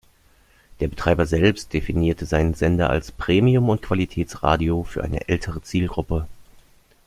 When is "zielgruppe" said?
5.61-6.27